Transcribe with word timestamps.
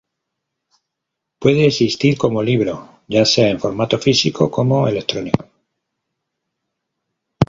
Pueden 1.37 1.61
existir 1.61 2.17
como 2.17 2.41
libro 2.41 3.01
ya 3.07 3.23
sea 3.23 3.49
en 3.51 3.59
formato 3.59 3.99
físico 3.99 4.49
como 4.49 4.87
electrónico. 4.87 5.47